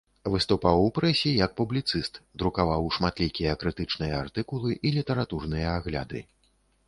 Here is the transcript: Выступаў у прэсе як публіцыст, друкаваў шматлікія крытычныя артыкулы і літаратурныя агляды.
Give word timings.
Выступаў 0.33 0.77
у 0.85 0.87
прэсе 0.99 1.33
як 1.45 1.51
публіцыст, 1.59 2.13
друкаваў 2.43 2.89
шматлікія 2.97 3.53
крытычныя 3.63 4.13
артыкулы 4.23 4.71
і 4.89 4.95
літаратурныя 4.99 5.67
агляды. 5.81 6.19